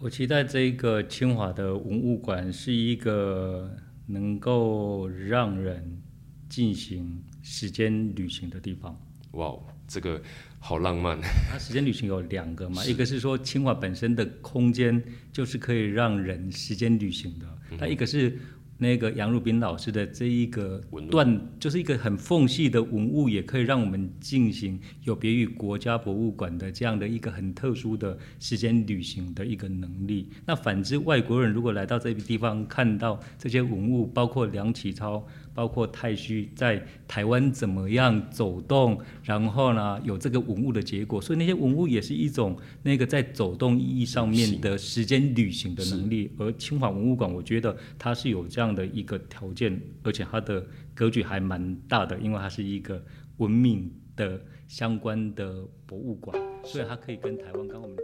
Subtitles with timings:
[0.00, 3.74] 我期待这个清华的文物馆是一个
[4.06, 6.02] 能够让人
[6.48, 9.00] 进行时间旅行的地方。
[9.32, 9.54] 哇，
[9.88, 10.20] 这个
[10.58, 11.18] 好浪漫。
[11.50, 15.02] 它 时间旅行有两个嘛，一个是说清华本身的空间
[15.32, 17.46] 就是可以让人时间旅行的，
[17.78, 18.38] 那一个是。
[18.84, 20.78] 那个杨汝斌老师的这一个
[21.10, 30.28] 段，就是一个很缝隙的文物，也可以让我们进行有别于国家博物馆的这样的一个很特殊的时间旅行的一个能力。
[30.44, 35.26] 那反之，外国人如果来到这个地方，看到这些文物，包括梁启超。
[35.54, 46.30] 包括太虚在台湾怎么样走动，然后呢有这个文物的结果，所以那些文物也是一种那个在走动意义上面的时间旅行的能力。
[46.38, 53.02] 而清华文物馆，我觉得它是有这样的一个条件，而且它的格局还蛮大的，因为它是一个
[53.36, 57.96] 文明的相关的博物馆，所以它可以跟台湾刚我们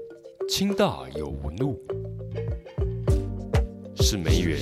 [0.48, 1.78] 清大有文物。
[4.00, 4.58] 是梅园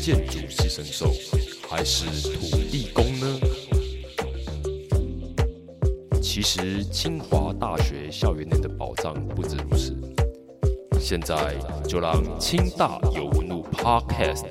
[0.00, 1.12] 建筑系神兽，
[1.68, 3.38] 还是土地公呢？
[6.22, 9.94] 其实清华大学校园内的宝藏不止如此。
[10.98, 11.54] 现在
[11.86, 14.44] 就让清大有文物 Podcast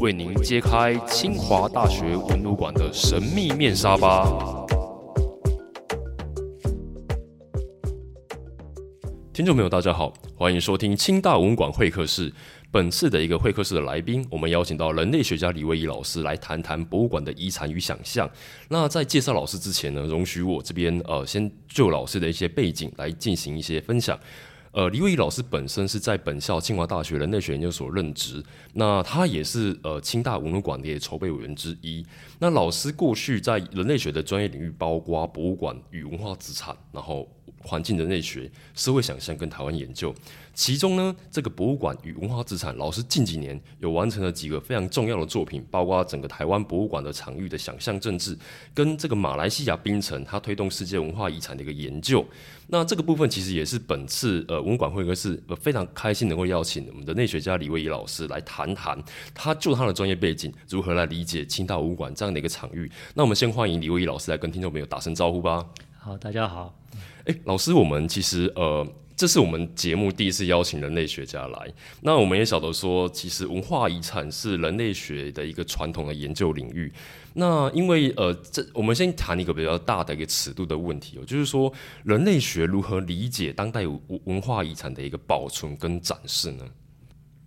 [0.00, 4.65] 为您揭开清华大学文物馆的神秘面纱吧。
[9.36, 12.32] 听众朋友，大家好，欢迎收听清大文管会客室。
[12.70, 18.26] 本次的一个会客室的来宾，我们邀请到人类学家李威仪老师来谈谈博物馆的遗产与想象。
[18.70, 24.18] 那在介绍老师之前呢，容许我这边呃先就老师的一些背景来进行一些分享。
[24.72, 28.42] 呃，李威仪老师本身是在本校清华大学人类学研究所任职，
[28.72, 32.02] 那他也是呃清大文物馆的筹备委员之一。
[32.38, 37.28] 那老师过去在人类学的专业领域，包括博物馆与文化资产，然后。
[37.58, 40.14] 环境人类学、社会想象跟台湾研究，
[40.54, 48.36] 其中呢，这个博物馆与文化资产，老师近几年有完成了几个非常重要的作品，包括整个台湾博物馆的场域的想象政治，
[48.72, 52.24] 跟这个马来西亚槟城，它推动世界文化遗产的一个研究。
[52.68, 58.96] 那这个部分其实也是本次呃文管会客室呃非常开心能够邀请我们的内学家李威仪老师来谈谈，
[59.34, 62.90] 他就他的专业背景如何来理解清大武馆这样的一个场域。
[63.14, 65.64] 那我们先欢迎李威仪老师来跟听众朋友打声招呼吧。
[66.06, 66.72] 好，大家好。
[67.24, 68.86] 哎，老师，我们其实呃，
[69.16, 71.74] 这是我们节目第一次邀请人类学家来。
[72.00, 76.92] 那我们也晓得说，其实文化遗产是人类学的一个传统的研究领域。
[77.34, 81.72] 那因为呃，这我们先谈一个比较大的一个尺度的问题哦，就是说
[82.04, 86.64] 人类学如何理解当代文文化遗产的一个保存跟展示呢？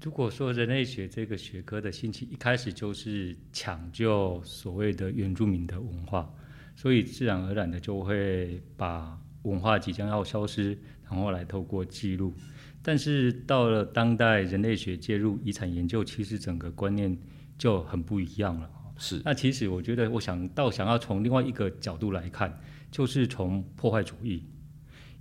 [0.04, 6.30] 如果说人类学这个学科的兴起一开始就是抢救所谓的原住民的文化，
[6.80, 12.34] 所以自然而然的就会把文化即将要消失，然后来透过记录，
[12.82, 17.18] 但是到了当代人类学介入遗产研究，其实整个观念
[17.58, 18.70] 就很不一样了。
[18.96, 22.58] 是，那其实我觉得，我想到想要从另外一个角度来看，
[22.90, 24.46] 就是从破坏主义。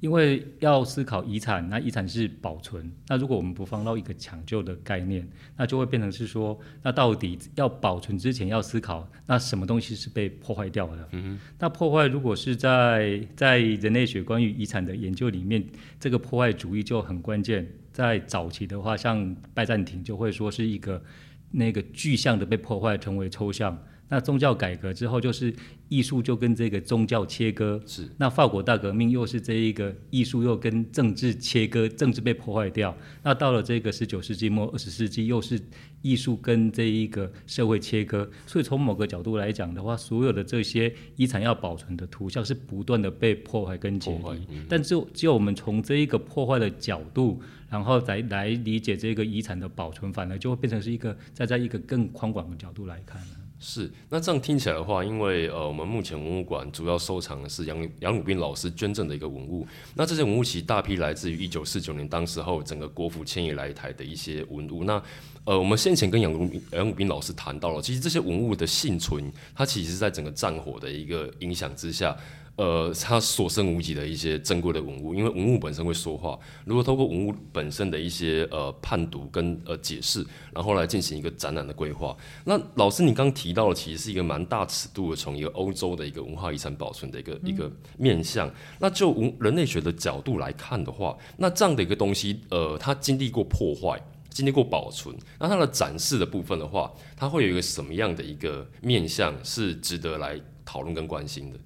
[0.01, 2.91] 因为要思考遗产，那遗产是保存。
[3.09, 11.09] 那如果我们不放到一个抢救的概念，那就会变成是说，那到底要保存之前要思考，那什么东西是被破坏掉的？
[11.13, 15.65] 嗯那破坏如果是在在人类学关于遗产的研究里面，
[15.99, 17.69] 这个破坏主义就很关键。
[17.91, 21.03] 在早期的话，像拜占庭就会说是一个
[21.51, 23.77] 那个具象的被破坏成为抽象。
[24.09, 25.55] 那宗教改革之后，就是
[25.89, 27.81] 艺术就跟这个宗教切割。
[27.87, 28.09] 是。
[28.17, 32.97] 那法国大革命又是这一个艺术又跟政治切割，政治被破坏掉。
[33.23, 35.61] 那到了这个十九世纪末二十世纪，又是
[36.01, 38.29] 艺术跟这一个社会切割。
[38.47, 44.61] 所以从某个角度来讲的话，所有的这些遗产要保存的图像是不断的被破坏跟解离。
[44.69, 53.29] 但只有只有我们从这一个破坏的角度，然后再来理解这个遗产的保存，反而就会变成是一个再在一个更宽广的角度来看了。
[53.61, 64.85] 是，那这样听起来的话，因为呃，我们目前文物馆主要收藏的是杨杨汝斌老师捐赠的一个文物，那这些文物其实大批来自于一九四九年当时候整个国府迁移来台的一些文物。
[64.85, 65.03] 那
[65.45, 72.17] 呃，我们先前跟杨汝杨汝斌老师谈到了，其实这些文物的幸存，它其实是在整个战火的一个影响之下。
[72.59, 76.37] 呃，它所剩无几的一些珍贵的文物，因为文物本身会说话。
[76.65, 88.53] 如果透过文物本身的一些呃判读跟呃解释，然后来进行一个展览的规划，那老师你刚提到的其实是一个蛮大尺度的，从一个欧洲的一个文化遗产保存的一个一个面向。
[88.81, 101.59] 那就文人类学的角度来看的话，那这样的一个东西，呃，它经历过破坏，经历过保存，那它的展示的部分的话，它会有一个什么样的一个面向是值得来讨论跟关心的？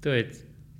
[0.00, 0.30] 对，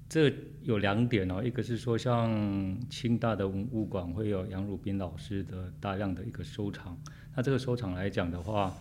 [0.08, 0.32] 这
[0.62, 6.96] 有两点哦，一个是说像清大的文物馆会有杨汝斌老师的大量的一个收藏，
[7.34, 8.76] 那这个收藏来讲的话，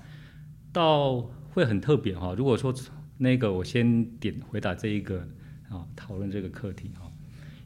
[0.72, 2.34] 倒会很特别哈。
[2.38, 2.74] 如果说
[3.18, 5.28] 那个我先点回答这一个
[5.70, 7.12] 啊，讨论这个课题哈。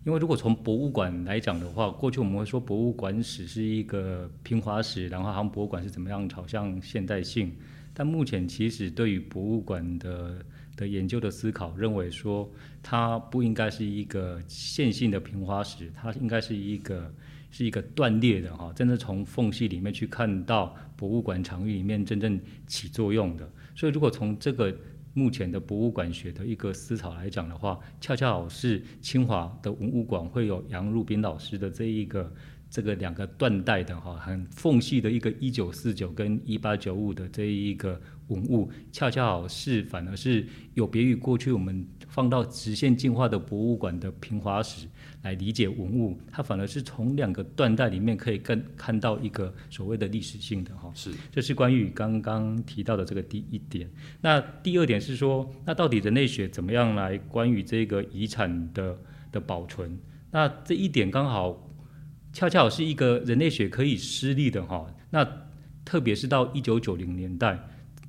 [0.06, 7.54] 因为如果从博物馆来讲的话，过去我们会说博物馆史是一个平滑史，然后好像博物馆是怎么样朝向现代性。
[7.94, 10.44] 但目前其实对于博物馆的
[10.80, 12.50] 的研究的思考，认为说
[12.82, 17.14] 它不应该是一个线性的平滑史，它应该是一个
[17.52, 23.52] 是一个断裂的哈，真的从缝隙里面去看到博物馆场域里面真正起作用的。
[23.76, 24.74] 所以如果从这个
[25.14, 32.32] 目前的博物馆学的一个思潮来讲的话，恰恰好是清华的文物馆会有杨汝斌老师的这一个
[32.70, 38.00] 这个两个断代的哈，很缝隙的一个一九四九跟一八九五的这一个
[38.30, 44.88] 文物，恰恰好是反而是有别于过去我们放到直线进化的博物馆的平滑史。
[45.22, 50.90] 来理解文物，它反而是从两个断代里面可以更看到一个所谓的历史性的哈。
[50.96, 53.90] 是，这是关于刚刚提到的这个第一点。
[54.22, 58.98] 那第二点是说，那到底人类学怎么样来关于这个遗产的
[59.30, 60.00] 的保存？
[60.32, 61.70] 那这一点刚好
[62.32, 64.88] 恰恰是一个人类学可以施力的哈。
[65.10, 65.28] 那
[65.84, 67.60] 特别是到一九九零年代，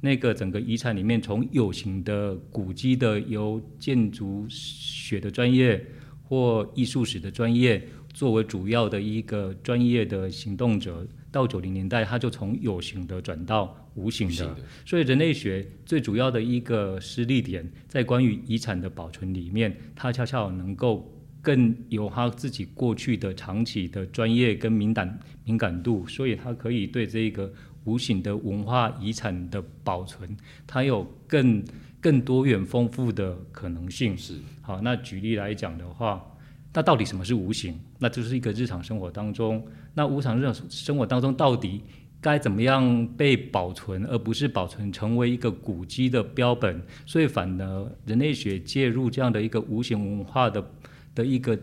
[0.00, 5.84] 那个整个遗产里面，从有形的古迹的由建筑学的专业。
[6.22, 14.56] 或艺术史的专业作为主要的一个专业的行动者，到九零年代，他就从有形的转到无形的。
[14.86, 21.12] 所以人类学最主要的一个失力点，在关于遗产的保存里面，它恰恰能够
[21.42, 27.52] 更有他自己过去的长期的专业跟敏感敏感度，所以它可以对这个
[27.84, 30.36] 无形的文化遗产的保存，
[30.66, 31.64] 它有更。
[32.02, 34.32] 更多元丰富的可能性是
[34.62, 34.80] 好。
[34.80, 36.24] 那举例来讲的话，
[36.72, 37.78] 那到底什么是无形？
[37.98, 39.62] 那就是一个日常生活当中，
[39.92, 41.82] 那无常日常生活当中到底
[42.18, 46.82] 该怎么样被保存，而不是保存成为一个古迹的标本？
[47.04, 50.70] 所以，反而人类学介入这样的一个无形文化的
[51.14, 51.54] 的一个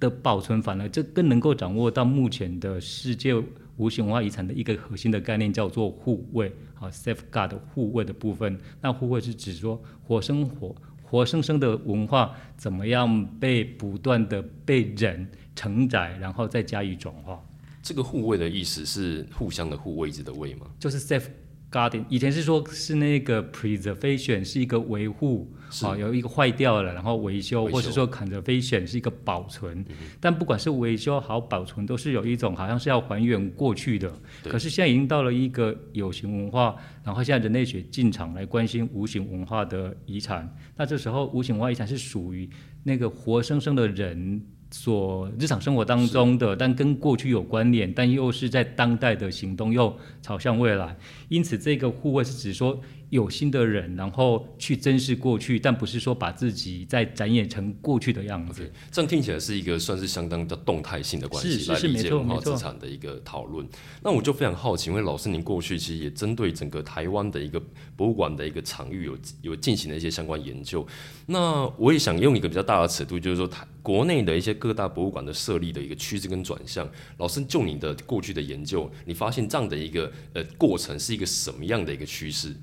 [0.00, 3.32] 的保存，反而这更能够掌握到目前的世界。
[3.76, 6.48] 无形文化遗产的一个核心的概念叫做护卫，
[6.78, 8.58] 啊，safeguard 护卫的部分。
[8.80, 15.26] 那护卫是指说活生活、活生生的文化怎么样被不断的被人
[15.56, 17.42] 承载，然后再加以转化。
[17.82, 20.66] 这个护卫的意思是互相的护位置的位吗？
[20.78, 21.26] 就是 safe。
[21.74, 29.84] Garden 以前是说，是那个 preservation 是一个维护，啊，有一个坏掉了，然后维修，或是说 conservation 是一个保存。
[30.20, 34.12] 但不管是维修好保存，都是有一种好像是要还原过去的。
[34.44, 40.48] 可是现在已经到了一个有形文化，然后现在人类学进场来关心无形文化的遗产。
[40.76, 42.48] 那这时候无形文化遗产是属于
[42.84, 44.40] 那个活生生的人。
[44.76, 50.96] 所日常生活当中的，但跟过去有关联，但又是在当代的行动，又朝向未来，
[51.28, 52.80] 因此这个护卫是指说。
[53.10, 58.70] 有心的人，然后去珍视过去，但不是说把自己再展演成过去的样子。
[58.90, 63.66] 这样听起来是一个算是相当的动态性的关系来理解文化资产的一个讨论。
[64.02, 67.62] 那我就非常好奇，因为老师您过去其实也针对整个台湾的一个
[67.96, 70.86] 博物馆的一个场域有有进行了一些相关研究。
[71.26, 76.90] 那我也想用一个比较大的尺度，就是说台国内的一些各大博物馆的设立的一个趋势跟转向。
[77.18, 82.54] 老师就你的过去的研究，你发现这样的一个呃过程是一个什么样的一个趋势？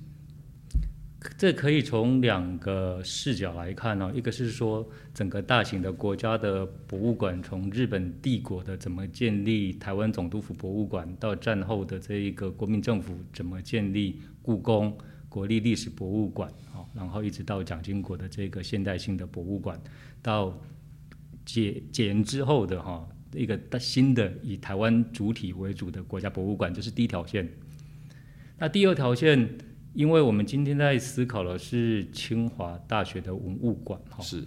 [1.38, 14.98] 这可以从两个视角来看哦，一个是说整个大型的国家的博物馆，从日本帝国的怎么建立台湾总督府博物馆，到战后的这一个国民政府怎么建立故宫、
[15.30, 19.80] 国立历史博物馆，哦，然后一直到蒋经国的这个现代性的博物馆，
[20.24, 20.60] 到
[21.46, 27.48] 解解严之后的哈一个新的以台湾主体为主的国家博物馆，这是第一条线。
[28.58, 29.48] 那第二条线。
[29.94, 34.44] 因为我们今天在思考的是清华大学的文物馆，哈，是。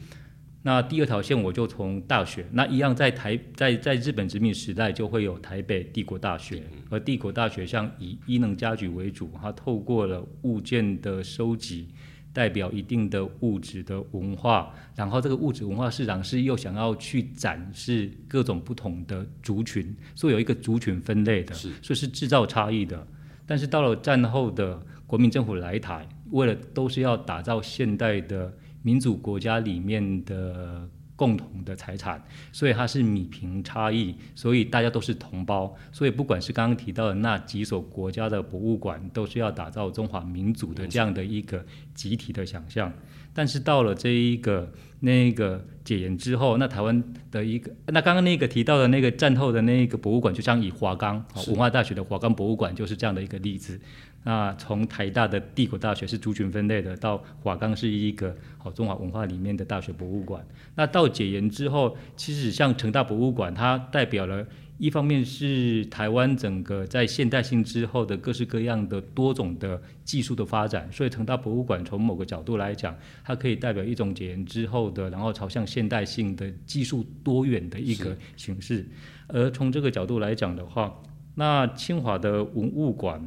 [0.63, 11.89] 那第二条线我就从大学，那一样在台在在日本殖民时代就会有台北帝国大学，而帝国大学像以伊能家具为主，它透过了物件的收集，
[12.33, 23.07] 代表一定的物质的文化，然后这个物质文化市场是又想要去展示各种不同的族群，所以有一个族群分类的，是，所以是制造差异的。
[23.47, 24.81] 但是到了战后的
[25.15, 28.53] 国民政府来台，为了都是要打造现代的
[28.83, 42.93] 民主国家里面的共同的财产，所以它是米平差异，所以大家都是同胞，所以不管是刚刚提到的那几所国家的博物馆，都是要打造中华民族的这样的一个集体的想象。
[43.33, 53.81] 但是到了这一个那个解严之后，那台湾的一个，那刚刚那个提到的那个战后的那个博物馆，就像以华冈文化大学的华冈博物馆就是这样的一个例子。
[54.25, 60.45] 那从台大的帝国大学是族群分类的，到华冈是一个好中华文化里面的大学博物馆。
[60.75, 64.45] 那到解严之后，其实像成大博物馆，它代表了。
[64.77, 78.85] 一方面是台湾整个在现代性之后的各式各样的多种的技术的发展，所以成大博物馆从某个角度来讲，它可以代表一种解严之后的，然后朝向现代性的技术多元的一个形式。
[79.29, 80.93] 而从这个角度来讲的话，
[81.37, 83.25] 那清华的文物馆，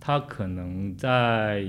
[0.00, 1.64] 它可能在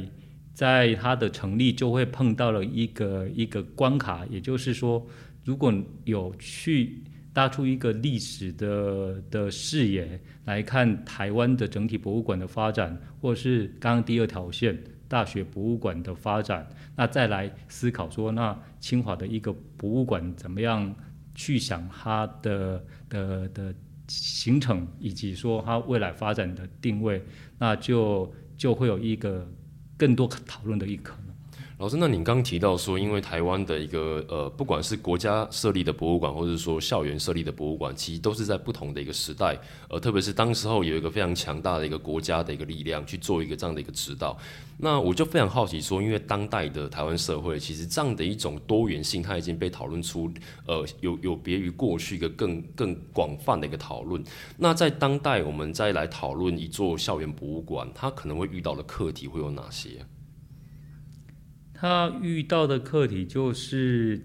[0.54, 5.06] 在它的成立就会碰到了一个一个关卡，也就是说，
[5.44, 5.72] 如果
[6.06, 7.04] 有去。
[7.34, 20.94] 搭出一个历史的的视野来看台湾的整体博物馆的发展，或是刚刚第二条线大学博物馆的发展，那再来思考说，那清华的一个博物馆怎么样
[21.34, 23.74] 去想它的的的
[24.12, 27.24] 形成，以及说它未来发展的定位，
[27.58, 29.50] 那就就会有一个
[29.98, 31.31] 更多讨论的一可能。
[31.82, 39.58] 老师，那您刚提到说，因为台湾的一个呃，不管是国家设立的博物馆，或者说校园设立的博物馆，其实都是在不同的一个时代，
[39.90, 44.38] 呃，特别是当时候有一个非常强大的一个国家的一个力量去做一个这样的一个指导。
[44.78, 50.32] 那我就非常好奇说，因为当代的台湾社会，其实这样的一种多元性，它已经被讨论出，
[50.68, 54.24] 呃，有有别于过去一个更更广泛的一个讨论。
[54.56, 60.06] 那在当代，我们再来讨论一座校园博物馆，它可能会遇到的课题会有哪些？
[61.82, 64.24] 他遇到的课题就是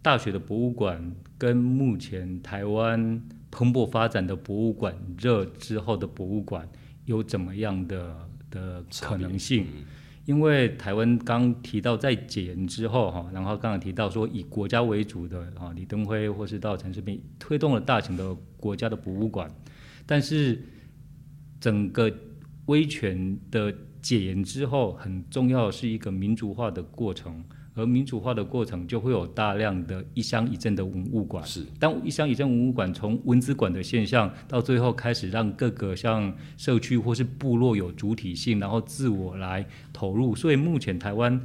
[0.00, 6.68] 大学的博物馆跟目前台湾蓬勃发展的博物馆热之后的博物馆
[7.04, 9.66] 有怎么样的的可能性？
[10.26, 19.52] 因为台湾刚提到在解严之后哈，然后刚刚提到说以国家为主的啊，李登辉或是到陈世斌推动了大型的国家的博物馆，
[20.06, 20.62] 但是
[21.58, 22.08] 整个
[22.66, 23.74] 威权的。
[24.06, 27.42] 解严之后，很重要是一个民主化的过程，
[27.74, 31.44] 而民主化的过程就会有大量的一乡一镇的文物馆。
[31.44, 40.36] 是，当一乡一镇文物馆从文资馆的现象，到最后开始让各个像社区或是部落有主体性，然后自我来投入。
[40.36, 41.40] 所以目前台湾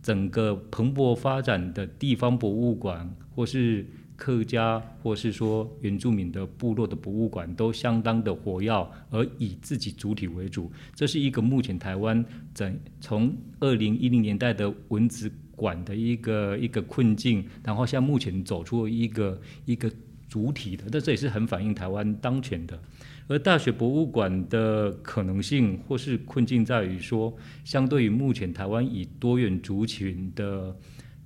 [0.00, 3.84] 整个蓬勃发展的地方博物馆，或是
[4.16, 8.72] 客家或是说原住民的部落的博物馆都相当的活跃，
[9.10, 19.90] 而以自己主体为主，这是一个目前台湾整从二零一零年代的文字馆的一个一个困境，然后像目前走出一个一个
[20.28, 22.80] 主体的，那这也是很反映台湾当前的。
[23.26, 30.76] 而大学博物馆的可能性或是困境在于说，相对于目前台湾以多元族群的。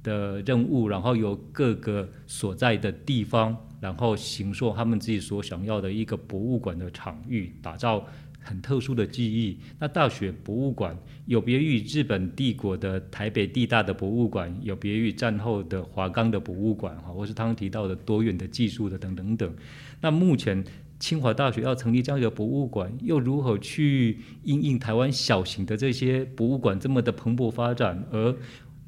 [0.08, 8.06] 的任务，然后由各个所在的地方，然后形塑他们自己所想要的一个博物馆的场域，打造
[8.40, 9.58] 很特殊的记忆。
[9.78, 10.96] 那大学博物馆
[11.26, 19.54] 有别于日本帝国的台北地大的博物馆，有别于战后的华冈的博物馆，哈，或是他提到的多元的技术的等等等。
[20.00, 20.64] 那目前
[20.98, 28.04] 清华大学要成立这样一个博物馆，又如何去应应台湾小型的这些博物馆这么的蓬勃发展？
[28.10, 28.34] 而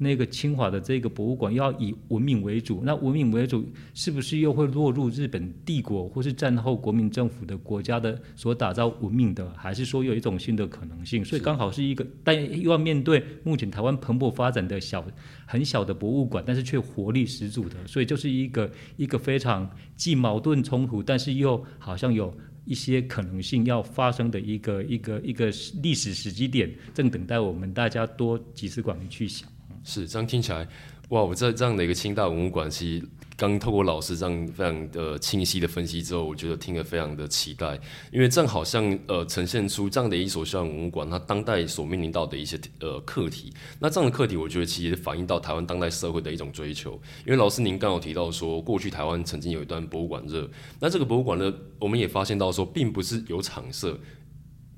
[0.03, 11.23] 那个清华的这个博物馆要以文明为主，那文明为主是不是又会落入日本帝国或是战后国民政府的国家的所打造文明的，还是说有一种新的可能性？
[11.23, 15.05] 所以刚好是一个，但又要面对目前台湾蓬勃发展的小
[15.45, 25.51] 很小的博物馆，但是却活力十足的，所以就是一个一个非常既矛盾冲突，但是又好像有一些可能性要发生的一个一个一个
[25.83, 29.47] 历史时机点，正等待我们大家多集思广益去想。
[29.83, 30.67] 是这样听起来，
[31.09, 31.21] 哇！
[31.23, 37.79] 我在这样的一个清大文物馆，其实刚透过老师这样非常的清晰的分析之后，我觉得听得非常的期待，
[38.11, 43.51] 因为正好像呃呈现出这样的一所校文物馆，它当代所面临到的一些呃课题。
[43.79, 46.93] 那这样的课题，我觉得其实反映到台湾当代社会的一种追求。
[47.25, 53.99] 因为老师您刚有提到说，过去台湾曾经有一段博物馆热，那这个博物馆呢，我们也发现到说，并不是有场设。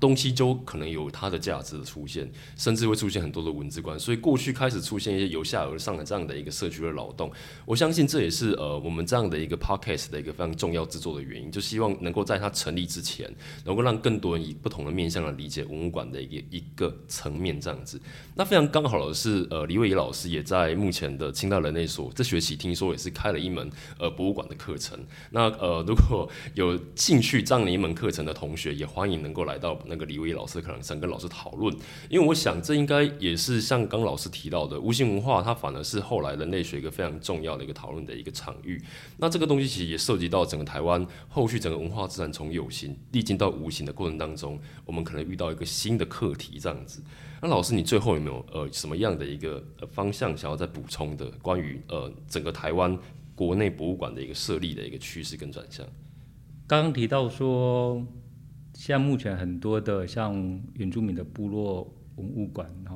[0.00, 7.30] 东西就可能有它的价值的出现，甚至会出现很多的文字观，所以过去开始出现一些由下而上的这样的一个社区的劳动。
[7.64, 13.32] 我相信这也是呃我们这样的一个 podcast 的一个非常重要制作的原因，就希望能够在它成立之前，
[13.64, 17.98] 能够让更多人以不同的面向来理解文物馆的一个一个层面这样子。
[18.34, 24.98] 那非常刚好的是，呃，李伟仪老师也在目前的清大人类所这学期听说也是开了一门呃博物馆的课程。
[25.30, 29.78] 那呃如果有兴趣这样的一门课程的同学，也欢迎能够来到。
[29.86, 31.74] 那个李威老师可能想跟老师讨论，
[32.08, 38.82] 因为我想这应该也是像刚老师提到的，无形文化它反而是后来人类学一个非常重要的一个讨论的一个场域。
[39.18, 47.02] 那这个东西其实也涉及到整个台湾后续整个文化自然从有形历经到无形的过程当中，我们可能遇到一个新的课题这样子。
[47.42, 49.62] 那老师，你最后有没有呃什么样的一个
[49.92, 51.26] 方向想要再补充的？
[51.42, 52.98] 关于呃整个台湾
[53.34, 55.84] 国内博物馆的一个设立的一个趋势跟转向？
[56.66, 58.02] 刚刚提到说，
[58.86, 62.94] 现在目前很多的像原住民的部落文物馆哈，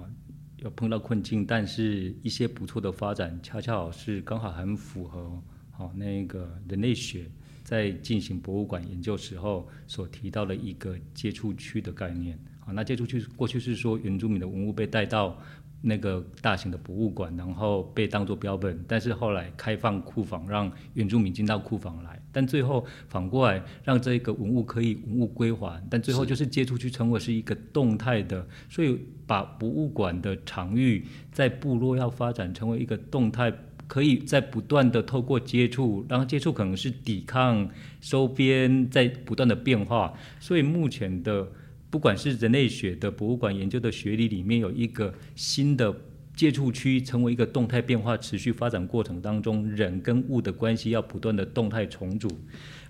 [0.58, 7.24] 有碰到困境，但是一些不错的发展，恰恰是刚好很符合好那个人类学
[7.64, 12.38] 在进行博物馆研究时候所提到的一个接触区的概念。
[12.60, 15.40] 好，那接触区过去是说原住民的文物被带到。
[15.80, 33.52] 那个大型的博物馆，然后被当作标本，但是后来开放库房，让原住民进到库房来，但最后反过来让这个文物可以文物归还，但最后就是接出去成为是一个动态的，所以把博物馆的场域在部落要发展成为一个动态，
[33.86, 37.68] 可以在不断的透过接触，然后接触可能是抵抗
[38.00, 41.46] 收编，在不断的变化，所以目前的。
[41.90, 45.94] 不管是人类学的博物馆研究的学理里面有一个新的
[46.36, 52.28] 接触区，成为一个动态变化、持续发展过程当中，人跟物的关系要不断的动态重组。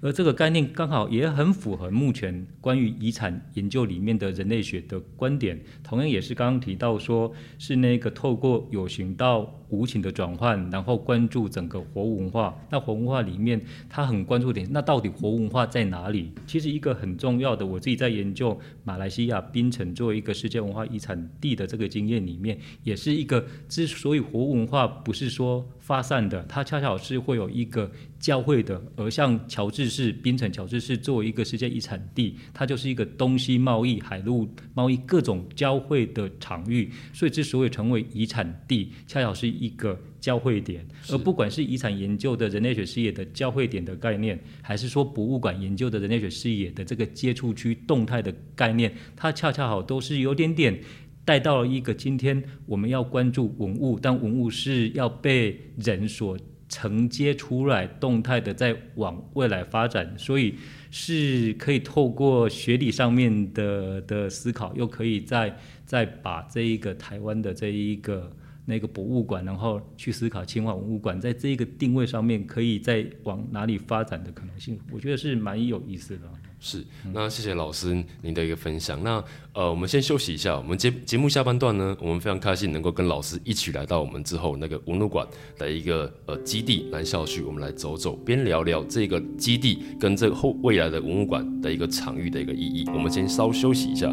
[0.00, 12.58] 而这个概念刚好也很符合目前关于遗产研究里面的人类学的观点，同样也是刚刚提到说，是那个透过有形到无形的转换，然后关注整个活文化。
[12.70, 16.32] 那活文化里面，他很关注点，那到底活文化在哪里？
[16.46, 27.90] 其实一个很重要的，我自己在研究马来西亚槟城作为一个世界文化遗产地的这个经验里面，也是一个之所以活文化不是说发散的，它恰巧是会有一个。
[28.18, 40.86] 教会的，而像乔治市、槟城乔治市作为一个世界遗产地，它就是一个东西贸易、海陆贸易各种交汇的场域，所以之所以成为遗产地，恰巧是一个交汇点。
[41.10, 50.78] 而不管是遗产研究的人类学视野的交汇点的概念，还是说博物馆研究的人类学视野的这个接触区动态的概念，它恰恰好都是有点点
[51.24, 56.38] 带到了一个今天我们要关注文物，但文物是要被人所。
[56.70, 60.54] 承接出来，动态的在往未来发展，所以
[60.90, 68.30] 是可以透过学理上面的的思考，又可以再再把这一个台湾的这一个
[68.68, 76.24] 那个博物馆，然后去思考清华文物馆在这个定位上面，可以再往哪里发展的可能性，我觉得是蛮有意思的。
[76.60, 79.02] 是，那谢谢老师您的一个分享。
[79.02, 80.58] 那呃，我们先休息一下。
[80.58, 85.26] 我们节节目下半段呢，我们非常开心能够跟老师一起来到我们之后那个文物馆
[85.56, 92.84] 的一个呃基地南校区，我们来走走，边聊聊这个基地跟这个后未来的文物馆的一个场域的一个意义。
[92.92, 94.12] 我们先稍休息一下。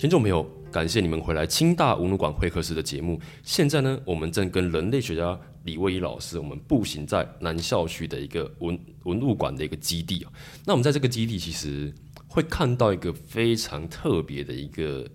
[0.00, 3.20] 听众朋友，感谢你们回来清大文物馆会客室的节目。
[3.42, 10.32] 现在呢，我们正跟人类学家李威仪老师，我们步行在南校区的一个文文物馆的一个基地啊。
[10.64, 11.92] 那我们在这个基地，其实
[12.26, 15.06] 会看到一个非常特别的一个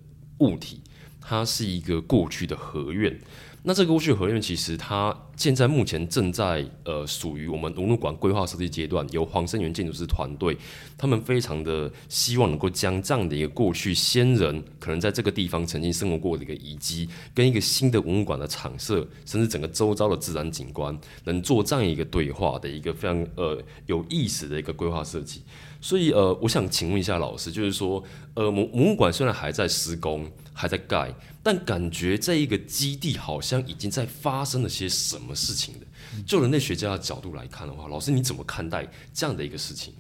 [0.42, 0.82] 物体，
[1.20, 3.20] 它是一个过去的合院。
[3.68, 10.56] 那这个过去合院其实它现在目前正在呃属于我们文物馆规划设计阶段，由黄生源建筑师团队，
[10.96, 25.42] 他们非常的希望能够将这样的一个过去先人可能在这个地方曾经生活过的一个遗迹，跟一个新的文物馆的场设，甚至整个周遭的自然景观，能做这样一个对话的一个非常呃有意思的一个规划设计。
[25.82, 28.04] 所以呃，我想请问一下老师，就是说
[28.36, 31.12] 呃文文物馆虽然还在施工，还在盖。
[31.46, 35.86] 但感觉这一个基地好像已经在发生了些什么事情的。
[36.26, 39.94] 就人类学家的角度来看的话，老师你怎么看待这样的一个事情？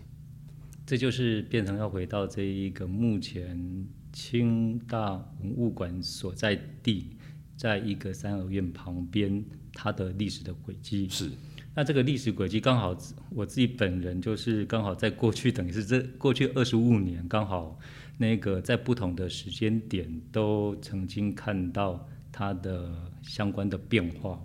[0.88, 7.12] 这就是变成要回到这一个目前清大文物馆所在地，
[7.56, 11.30] 在一个三合院旁边，它的历史的轨迹是。
[11.76, 12.98] 那这个历史轨迹刚好
[13.30, 17.80] 我自己本人就是刚好在过去，等于是这过去二十五年刚好。
[18.18, 24.40] 那个在不同的时间点都曾经看到它的相关的变化，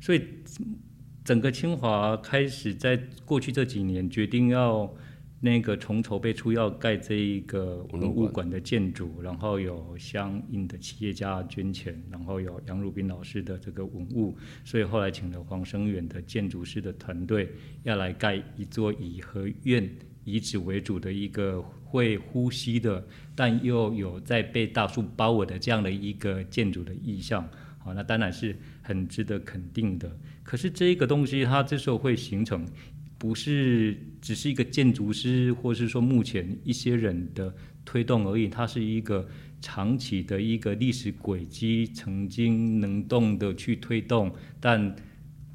[0.00, 0.22] 所以
[1.24, 4.94] 整个清华开始在过去这几年决定要
[5.40, 19.88] 那个从筹备出要盖这一个文物馆的建筑，然后有相应的企业家捐钱，然后有杨汝斌老师的这个文物，所以后来请了黄生远的建筑师的团队要来盖一座颐和院
[20.26, 23.02] 遗址为主的一个会呼吸的，
[23.34, 27.48] 但又有在被大树包围的这样的一个建筑的意象。
[27.78, 30.14] 好，那当然是很值得肯定的。
[30.42, 32.66] 可是这个东西它这时候会形成。
[33.18, 39.26] 不是只是一个建筑师，或是说目前一些人的推动而已，它是一个
[39.58, 44.94] 长期的一个历史轨迹，曾经能动的去推动，但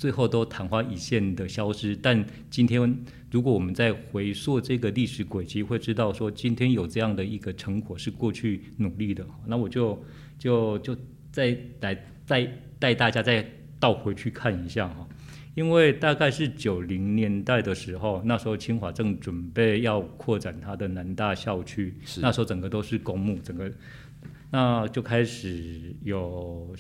[0.02, 1.96] 最后都昙花一现的消失。
[1.96, 9.24] 但今天，如果我们在回溯这个历史轨迹，会知道说今天有这样的一个成果是过去努力的。
[9.46, 10.04] 那我就
[10.40, 10.98] 就就
[11.32, 13.48] 再来再带大家再
[13.80, 15.08] 倒回去看一下哈。
[15.54, 23.72] 因为大概是九零年代的时候，那时候清华正准备要扩展它的南大校区，那时候整个都是公墓，整个
[24.50, 26.74] 那就开始有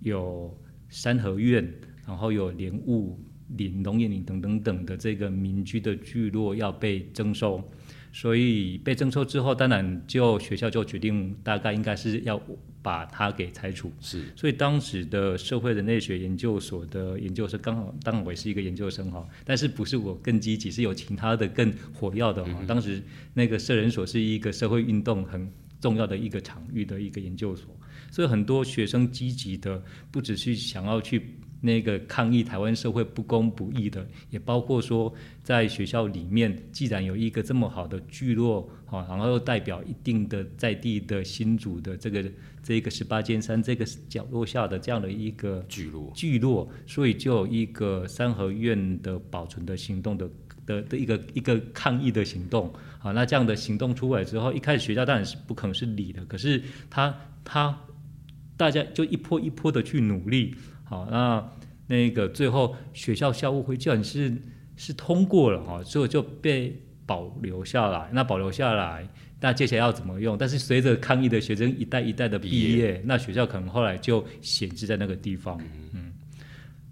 [0.00, 0.58] 有
[0.88, 1.70] 三合院，
[2.06, 3.18] 然后有莲雾
[3.56, 7.62] 林、龙眼林等等等的这个民居的聚落要被征收。
[8.14, 12.38] 所以被征收之后，当然就学校就决定，大概应该是要
[12.82, 13.90] 把它给拆除。
[14.02, 14.24] 是。
[14.36, 22.62] 所以当时的社会人类学研究所的研究生，刚好当然我也是一个研究生哈，但是不是我更积极，是有其他的更火药的哈。
[22.68, 27.74] 当时那个社人所是一个社会运动很重要的一个场域的一个研究所，
[28.10, 31.38] 所以很多学生积极的，不只是想要去。
[31.64, 42.24] 那个抗议台湾社会不公不义的，也包括说在学校里面，既然有一个这么好的聚落，哈，然后又代表一定的在地的新主的这个
[42.64, 50.28] 这个十八尖山这个角落下的这样的一个聚落，聚落，所以就有一个三合院的保存的行动的
[50.66, 57.78] 的的一个一个抗议的行动，啊，那这样的行动出来之后，一开始学校当然是不可能是理的，可是他他
[58.56, 60.56] 大家就一波一波的去努力。
[60.92, 61.50] 好，那
[61.86, 64.30] 那个最后学校校务会叫你是
[64.76, 68.10] 是通过了哈，所以就被保留下来。
[68.12, 69.08] 那保留下来，
[69.40, 70.36] 那接下来要怎么用？
[70.36, 75.58] 但是随着抗议的学生一代一代的毕业，那学校可能后来就闲置在那个地方。
[75.94, 76.12] 嗯，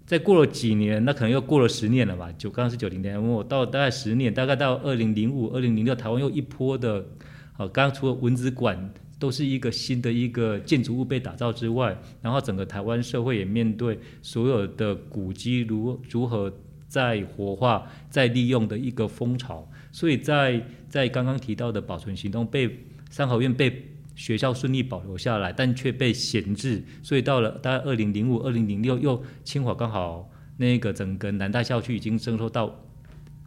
[0.07, 2.31] 再过了几年，那可能又过了十年了吧？
[2.39, 7.05] 九刚刚是九零年，我到大概十年，大概到二零零五、二零零六，台湾又一波的，
[7.53, 8.91] 好，刚刚除了文字馆。
[9.21, 16.51] 都是一个新的一个建筑物被打造之外，然后整个台湾社会也面对所有的古迹如如何
[16.87, 19.69] 再活化、再利用的一个风潮。
[19.91, 22.79] 所以在在刚刚提到的保存行动被
[23.11, 26.83] 三合院被学校顺利保留下来，但却被闲置。
[27.03, 32.75] 所以到了大概二零零五、二零零六，又清华刚好那个整个南大校区已经征收到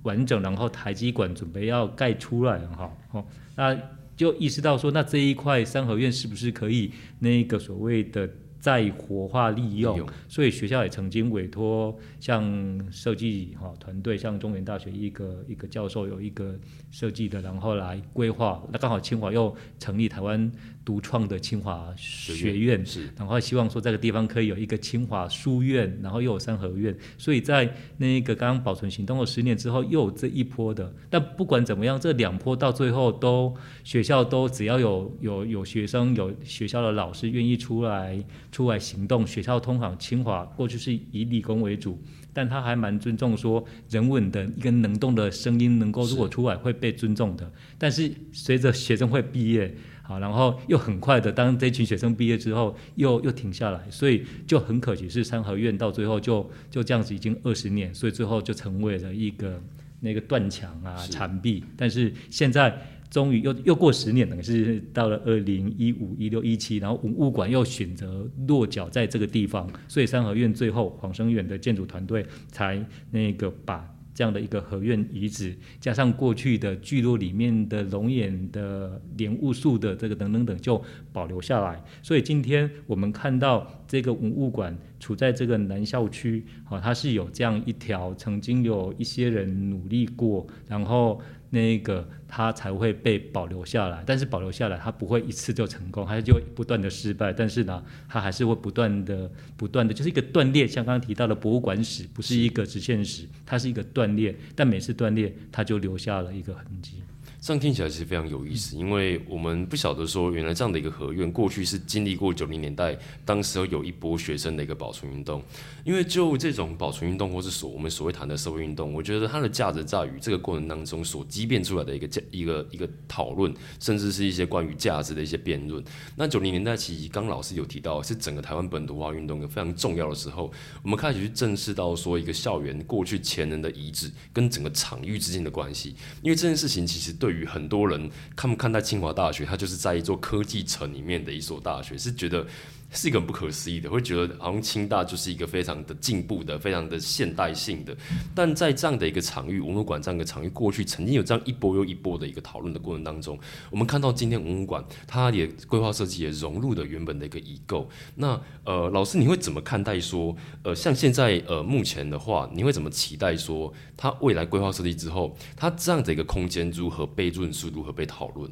[0.05, 2.97] 完整，然后台积馆准备要盖出来哈。
[3.11, 3.25] 哦，
[3.57, 3.77] 那。
[4.17, 8.29] 就意识到说，那这一块三合院是不是可以那个所谓的
[8.61, 10.09] 再活化利用？
[10.29, 12.43] 所以学校也曾经委托像
[12.91, 16.59] 设计哈团队，像中原大学一个一个教授有一个
[16.91, 18.63] 设计的，然后来规划。
[18.73, 20.51] 那刚好清华又成立台湾。
[20.85, 30.95] 独创的清华学院，是，然后希望说这个地方可以有一个清华书院，然后又有三合院，所以在那个刚刚保存行动了十年之后，又有这一波的。
[31.09, 41.99] 但不管怎么样，这两波到最后都学校都只要有有有学生有学校的老师愿意出来出来行动，学校通常清华过去是以理工为主，
[42.35, 47.51] 但他还蛮尊重说人文的一个能动的声音能够如果出来会被尊重的。
[47.79, 49.75] 但是随着学生会毕业。
[50.07, 59.59] 好，然后又很快的，当这群学生毕业之后，又又停下来，所以就很可惜，是三合院到最后就就这样子已经二十年，所以最后就成为了一个
[60.01, 61.65] 那个断墙啊残壁。
[61.75, 73.91] 但是现在终于又又过十年，等于是到了二零一五一六一七，然后文物馆又选择落脚在这个地方，所以三合院最后黄生远的建筑团队才那个把。
[74.15, 80.81] 这样的一个合院遗址，加上过去的聚落里面的龙眼的莲雾树的这个等等等，就
[81.13, 81.83] 保留下来。
[82.03, 91.21] 所以今天我们看到这个文物馆处在这个南校区，好，它是有这样一条曾经有一些人努力过，然后。
[91.55, 97.33] 那个它才会被保留下来，但是保留下来它不会一次就成功，它就不断的失败。
[97.33, 100.67] 但是呢，它还是会不断的、不断的，就是一个断裂。
[100.67, 104.37] 像刚刚提到的博物馆史，不是一个直线史，它是一个断裂。
[104.55, 107.03] 但每次断裂，它就留下了一个痕迹。
[107.45, 115.43] 这样听起来其实非常有意思，因为我们不晓得说，原来这样的一个合院，过去是经历过九零年代，当时候有一波学生的一个保存运动。
[115.85, 125.85] 因为就这种保存运动，或是所我们所谓谈的社会运动，我觉得它的价值在于这个过程当中所激变出来的一个价一个一个讨论，甚至是一些关于价值的一些辩论。
[126.17, 130.51] 那九零年代其实刚老师有提到，是整个台湾本土化运动一个非常重要的时候，
[130.83, 142.47] 我们开始去正视到说一个校园过去前人的遗址跟整个场域之间的关系，因为这件事情其实对与很多人看不看待清华大学，它就是在一座科技城里面的一所大学，是觉得。
[142.95, 147.95] 是一个很不可思议的，会觉得好像清大就是一个非常的进步的、非常的现代性的。
[148.35, 153.39] 但在这样的一个场域，文物馆这样一个场域，过去曾经有这样一波又一波的一个讨论的过程当中，
[153.71, 157.89] 我们看到今天文物馆它也规划设计也融入了原本的一个遗构。
[158.15, 168.49] 那呃，老师你会怎么看待说，呃，像现在呃目前的话，你会怎么期待说，它未来规划设计之后，它这样的一个空间如何被论述，如何被讨论？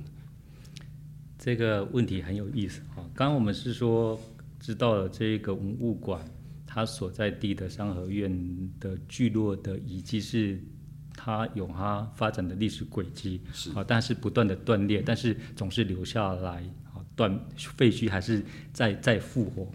[1.38, 3.02] 这个问题很有意思啊！
[3.14, 4.20] 刚刚我们是说。
[4.62, 6.24] 知道了这个文物馆，
[6.64, 8.32] 它所在地的三合院
[8.78, 10.62] 的聚落的遗迹是，
[11.16, 16.62] 它有它发展的历史轨迹，是啊，但是不断的断裂，但是总是留下来
[16.94, 18.40] 啊，断废墟还是
[18.72, 19.68] 在在复活。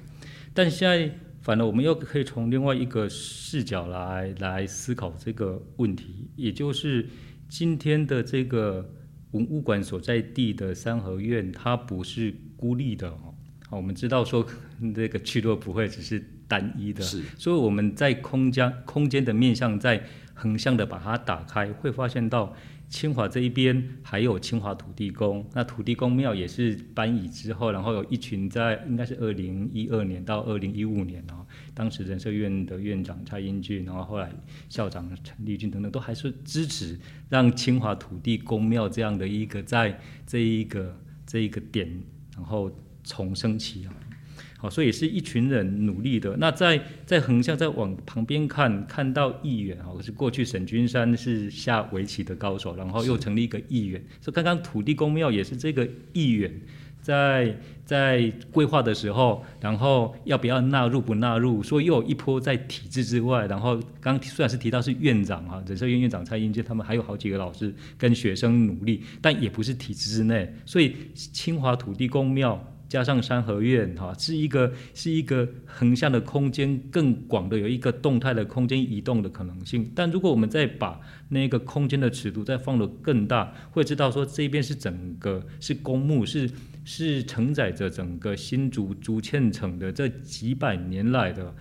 [0.54, 7.06] 但现在反而我们又可以从另外一个视角来来思考这个问题，也就是
[7.50, 8.90] 今天的这个
[9.32, 13.34] 文物馆所在地的三合院，它不是孤立的哦。
[13.70, 14.48] 好，我们知道说
[14.96, 20.02] 这个去落不会只是单一的，是，所以我们在空间空间的面向在
[20.34, 22.56] 横向的把它打开，会发现到
[22.88, 34.32] 清华这一边还有清华土地公，那土地公庙也是搬移之后，然后有一群在应该是二零一二年到二零一五年哦，当时人社院的院长蔡英俊，然后后来
[34.70, 42.02] 校长陈立军等等都还是支持让清华土地公庙这样的一个在这一个这一个点，
[42.38, 42.72] 然后。
[43.08, 43.92] 重生起来，
[44.60, 46.36] 好，所以是一群人努力的。
[46.38, 54.04] 那在在横向再往旁边看，看到议员啊，是过去沈君山是下围棋的高手，然后又成立一个议员。
[54.20, 56.52] 所以刚刚土地公庙也是这个议员
[57.04, 63.46] 在在规划的时候，然后要不要纳入不纳入，说又有一波在体制之外。
[63.46, 70.52] 然后刚虽然是提到是院长啊，人社院院长蔡英杰，他们还有好几个老师跟学生努力，但也不是体制之内。
[70.66, 72.74] 所以清华土地公庙。
[72.90, 79.92] 加上三合院，哈，是一个是一个横向的空间，更广的有一个动态的空间移动的可能性。
[79.94, 86.50] 但如果我们再把那个空间的尺度再放得更大，会知道说这边是整个是公墓，是
[86.86, 91.54] 是承载着整个新竹竹堑城的这几百年来的。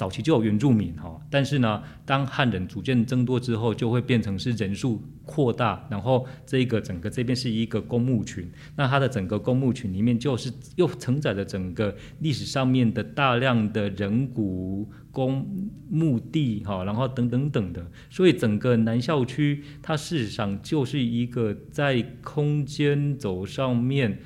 [0.00, 15.46] 早期就有原住民哈，但是呢，当汉人逐渐增多之后，就会变成是人数扩大，然后这个整个这边是一个公墓群，那它的整个公墓群里面就是又承载着整个历史上面的大量的人骨公
[15.90, 24.18] 墓地哈，然后等等等的，所以整个南校区它事实上就是一个在空间轴上面。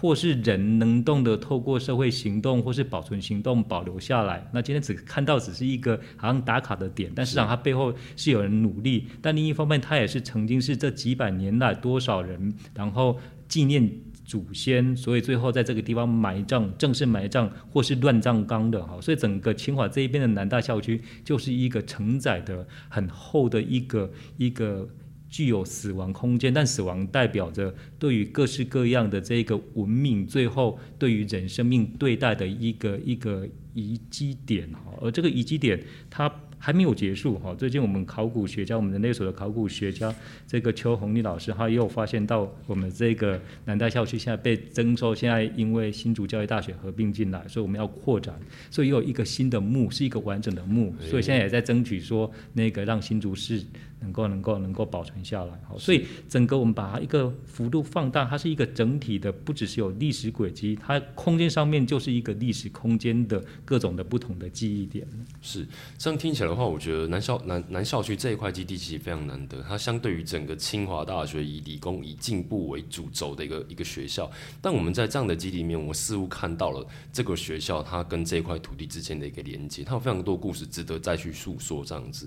[0.00, 4.48] 或是人能动的，透过社会行动或是保存行动保留下来。
[4.52, 9.08] 那今天只看到只是一个好像打卡的点，但实际上它背后是有人努力。
[9.20, 13.90] 但另一方面，它也是曾经是这几百年来多少人，然后纪念
[14.24, 19.00] 祖先，所以最后在这个地方埋葬，正式埋葬或是乱葬岗的哈。
[19.00, 24.88] 所以整个清华这一边的南大校区就是一个承载的很厚的一个一个。
[25.28, 36.32] 具有死亡空间，但死亡代表着对于各式各样的这个文明，最后对于人生命对待的一个一个遗迹点哈，而这个遗迹点它。
[36.60, 40.12] 还没有结束哈，最近我们考古学家，我们人类所的考古学家，
[40.44, 48.36] 这个邱红丽老师，他又发现到我们这个南大校区现在被征收，现在因为新竹教育大学合并进来，所以我们要扩展，
[48.72, 53.62] 所以又有一个新的墓，是一个完整的墓，所以现在也在争取说那个让新竹市
[54.00, 65.06] 能够能够能够保存下来，好，所以整个我们把它一个幅度放大，它是一个整体的，不只是有历史轨迹，它空间上面就是一个历史空间的各种的不同的记忆点，
[65.40, 66.48] 是这样听起来。
[66.48, 74.30] 的话，我觉得南校南南校区这一块基地其实非常难得，它相对于整个清华大学以理工以进步为主轴的一个一个学校，
[74.62, 82.26] 但我们在这样的基地里面，我似乎看到了这个学校它跟这块土地之间的一个连接，它有非常多故事值得再去诉说这样子。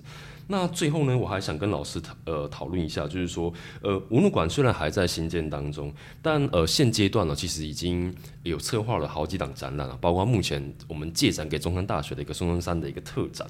[0.51, 13.47] 那最后呢，我还想跟老师讨呃讨论一下，就是说，呃，文物馆虽然还在新建当中，但呃现阶段呢，其实已经有策划了好几档展览了，包括目前我们借展给中山大学的一个孙中山的一个特展。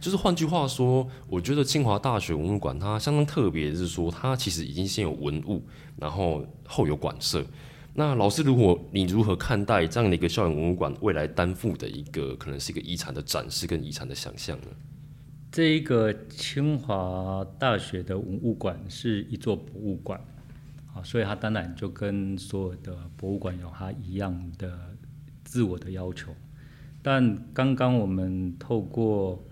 [0.00, 5.60] 就是换句话说，我觉得清华大学文物馆它相当特别，是说它其实已经先有文物，
[5.96, 7.44] 然后后有馆舍。
[7.94, 14.68] 那老师，如果你如何看待这样的一个校园文物馆未来担负的一个可能是一个遗产的展示跟遗产的想象呢？
[15.56, 20.20] 这一个清华大学的文物馆是一座博物馆，
[20.92, 24.94] 啊，所以它当然就跟所有的博物馆有它一样的
[25.44, 26.30] 自我的要求。
[27.00, 29.42] 但刚刚我们透过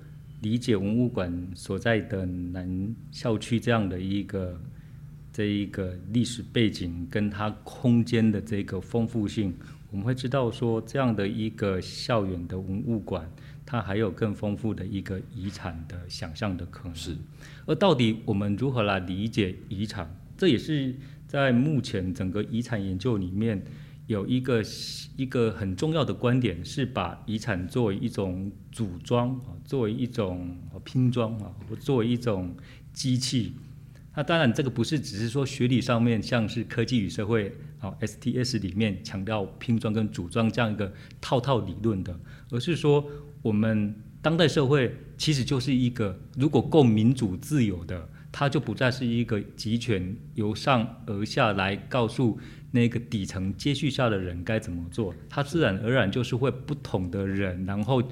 [0.42, 4.60] 理解文物馆所在的南校区这样的一个。
[5.32, 9.52] 这一个历史背景跟它空间的这个丰富性，
[9.90, 13.28] 我们会知道说，这样的一个校园的文物馆，
[13.66, 16.94] 它还有更丰富的一个遗产的想象的可能。
[16.94, 17.16] 是。
[17.66, 20.14] 而到底我们如何来理解遗产？
[20.36, 20.94] 这也是
[21.26, 23.64] 在目前整个遗产研究里面
[24.06, 24.62] 有一个
[25.16, 32.54] 一个很重要的观点，是把遗产作为一种组装啊，作为一种拼装啊，或作为一种
[32.92, 33.54] 机器。
[34.16, 37.52] 那当然，这个不是只是说学理上面，像是科技与社会
[37.84, 42.18] 哦 STS 里面强调拼装跟组装这样一个套套理论的，
[42.50, 43.04] 而是说
[43.42, 52.38] 我们当代社会其实就是一个如果够民主自由的，它就不再是一个集权由上而下来告诉
[52.70, 58.02] 那个底层接续下的人该怎么做，它自然而然就是会不同的人，然后。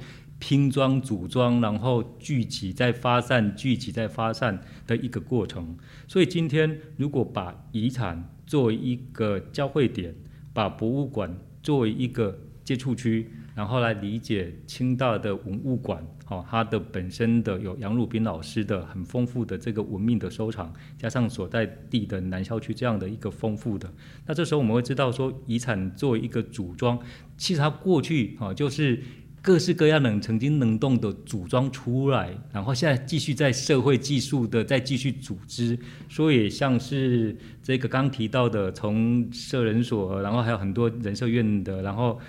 [0.45, 5.77] 拼装、组装，然后聚集、再发散、聚集、再发散的一个过程。
[6.09, 10.15] 所以今天，如果把遗产作为一个交汇点，
[10.53, 23.91] 把博物馆作为一个接触区，然后来理解清大的文物馆，哦，它的本身的有杨汝斌老师的很丰富的这个文明的收藏，加上所在地的南校区这样的一个丰富的，
[24.27, 26.99] 那这时候我们会知道说，遗产作为一个组装，
[27.39, 29.03] 其实它过去啊就是。
[29.43, 35.77] 各式各样的曾经能动的组装出来，然后现在继续在社会技术的再继续组织，
[36.09, 42.21] 所以像是这个刚提到的，从社人所，然后还有很多人社院的，然后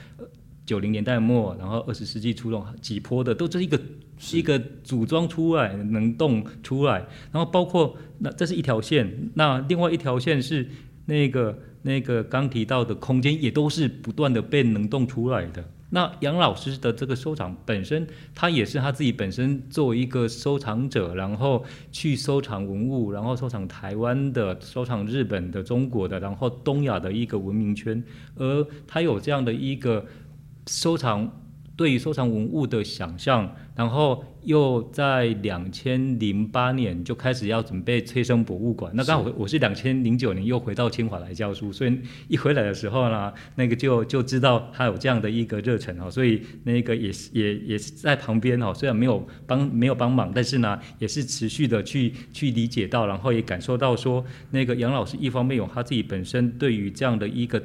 [0.65, 3.79] 九零年代末，然后二十世纪初种几波的，都是一个
[4.17, 10.67] 是一个组装出来能动出来，然后包括那这是一条线，那另外一条线是
[11.05, 15.63] 那个那个刚提到的空间，也都是不断的被能动出来的。
[15.93, 28.03] 那杨老师的这个收藏本身，他也是他自己本身作为一个收藏者，然后去收藏文物，然后收藏台湾的、收藏日本的、中国的，然后东亚的一个文明圈，
[28.35, 30.03] 而他有这样的一个
[30.65, 31.31] 收藏。
[31.75, 38.91] 对于收藏文物的想象，然后又在两千零八年就开始要准备催生博物馆。
[38.95, 57.59] 那刚好我是两千零九年又回到清华来教书，所以一回来的时候呢，那个就就知道他有这样的一个热忱哦，所以那个也是也也是在旁边哦，虽然没有帮 没有帮忙，但是呢，也是持续的去去理解到，然后也感受到说，那个杨老师一方面有他自己本身对于这样的一个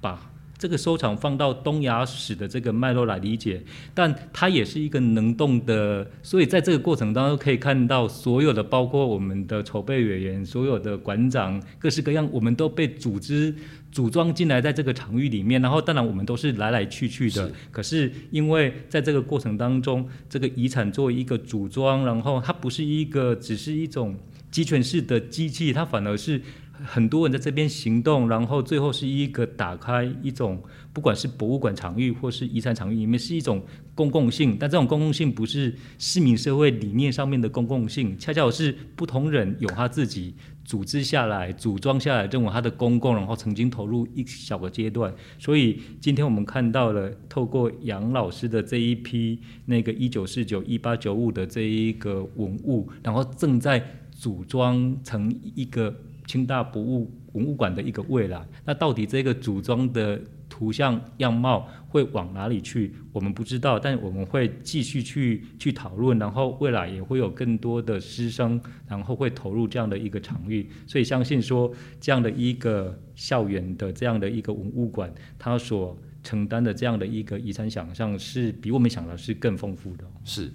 [0.00, 0.30] 把。
[0.56, 3.62] 这个收藏放到东亚史的这个脉络来理解，
[3.92, 13.54] 但它也是一个能动的，所以在这个过程当中可以看到所有的，包括我们的筹备委员、所有的馆长，各式各样，我们都被组织
[13.90, 15.60] 组装进来在这个场域里面。
[15.60, 24.16] 然后，当然我们都是来来去去的，可是因为在这个过程当中，这个遗产作为一个组装，然后它不是一个只是一种
[24.50, 26.40] 集权式的机器，它反而是。
[26.82, 30.60] 很多人在这边行动，然后最后是一个打开一种，
[30.92, 34.56] 不管是博物馆场域或是遗产场域里面，是一种公共性。
[34.58, 40.34] 但这种公共性不是市民社会理念上面的公共性，恰恰是不同人有他自己
[40.64, 45.14] 组织下来、组装下来，认为他的公共，然后曾经投入一小个阶段。
[45.38, 55.94] 所以今天我们看到了，透过杨老师的这一批那个一九四九、一八九五的这一个文物，然后正在组装成一个。
[56.26, 62.94] 清大博物文物馆的一个未来，那到底这个组装的图像样貌会往哪里去？
[63.12, 70.68] 我们不知道，但我们会继续去去讨论，然后未来也会有更多的师生，然后会投入这样的一个场域。
[70.86, 80.04] 所以相信说，这样的一个校园的这样的一个文物馆，它所承担的这样的一个遗产想象，是比我们想的是更丰富的。
[80.24, 80.50] 是，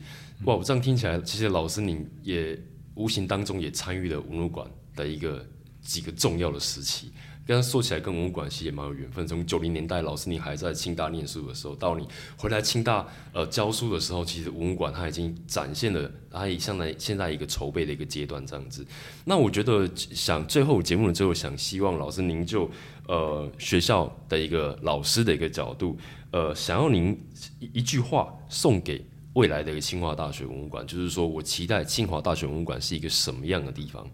[0.45, 2.58] 哇，我这样听起来，其实老师您也
[2.95, 5.45] 无形当中也参与了文物馆的一个。
[5.89, 7.12] 几个重要的时期，
[7.47, 9.28] 跟他说起来，跟文物馆其实也蛮有缘分。
[9.28, 18.86] 从九零年代，老师你还在清大念书的时候，到你回来清大呃教书的时候，其实文物馆它已经展现了它以现在现在一个筹备的一个阶段这样子。
[19.25, 22.70] 那我觉得想最后节目的最后，想希望老师您就
[23.07, 25.97] 呃学校的一个老师的一个角度，
[26.30, 27.20] 呃，想要您
[27.59, 29.03] 一一句话送给。
[29.34, 34.05] 未来的一个清华大学文物馆，就是说我期待清华大学文物馆是一个什么样的地方？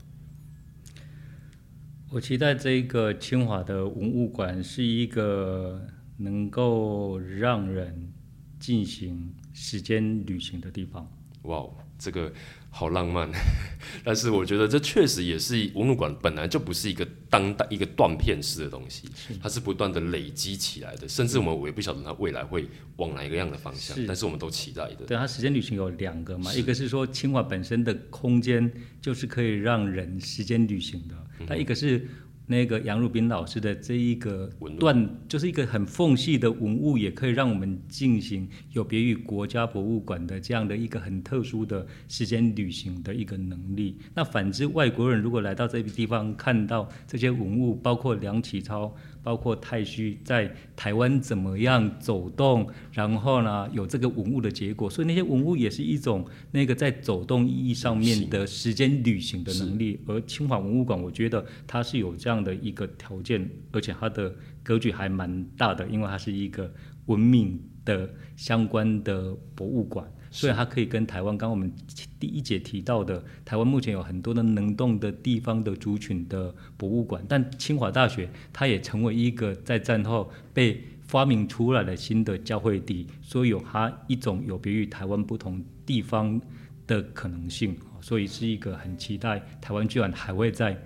[2.16, 5.86] 我期待这个清华的文物馆是一个
[6.16, 8.09] 能够让人
[8.57, 11.05] 进行时间旅行的地方。
[11.41, 11.68] 哇，
[11.99, 12.32] 这个。
[12.78, 13.32] 好浪漫，
[14.03, 19.07] 但是我觉得这确实也是文物馆本来就不是一个当代一个断片式的东西，
[19.41, 22.67] 它是不断的累积起来的，甚至我们我也不晓得它未来会
[22.97, 25.05] 往哪一个样的方向，但是我们都期待的。
[25.07, 28.69] 对，它时间旅行有两个嘛，一个是说清华本身的空间
[29.01, 31.15] 就是可以让人时间旅行的，
[31.47, 32.05] 但一个是。
[32.48, 43.98] 那个杨汝斌老师的这一个段，就是一个很缝隙的文物，也可以让我们进行有别于国家博物馆的这样的一个很特殊的时间旅行的一个能力。
[44.14, 48.96] 那反之，外国人如果来到这个地方，看到这些文物，包括梁启超。
[49.26, 59.99] 包括太虚在台湾怎么样走动，然后呢有这个文物的结果，所以那些文物也是一种那个在走动意义上面的时间旅行的能力。
[60.05, 66.71] 而清华文物馆，我觉得它是有这样的一个条件，而且它的格局还蛮大的，因为它是一个
[67.07, 70.07] 文明的相关的博物馆。
[70.36, 71.72] 所以它可以跟台湾，刚刚我们
[72.20, 86.40] 第一节提到的，台湾目前有很多的能动的地方的族群的博物馆，但清华大学它也成为一个在战后被发明出来的新的教会地，所以有它一种有别于台湾不同地方
[86.86, 90.78] 的可能性，所以是一个很期待台湾居然还会在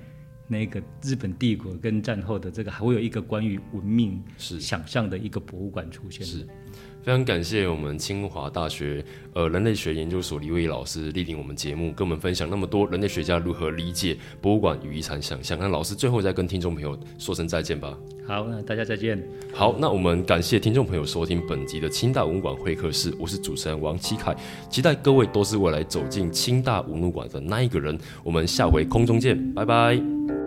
[0.47, 6.25] 那个日本帝国跟战后的这个还会有一个关于文明是想象的一个博物馆出现。
[6.25, 6.47] 是。
[7.01, 15.57] 非常感谢我们清华大学呃人类学研究所李伟老师莅临我们节目，跟我们分享那么多人类学家如何理解博物馆与遗产想象。
[15.59, 17.97] 那老师最后再跟听众朋友说声再见吧。
[18.27, 19.21] 好，那大家再见。
[19.53, 24.35] 好，那我们感谢听众朋友收听本集的清大文物馆会客室，我是主持人王七凯，
[24.69, 27.97] 期待各位都是未来走进清大文物馆的那一个人。
[28.23, 30.38] 我们下回空中见，拜拜。